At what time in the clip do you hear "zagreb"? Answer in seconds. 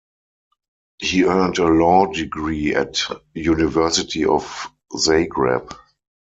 4.91-5.75